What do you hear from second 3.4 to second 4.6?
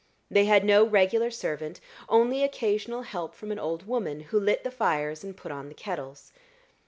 an old woman, who